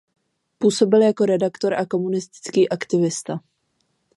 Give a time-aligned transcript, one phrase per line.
[0.57, 3.39] Působil jako redaktor a komunistický aktivista.